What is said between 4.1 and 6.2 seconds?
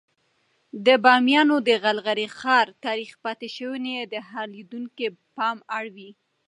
د هر لیدونکي پام اړوي.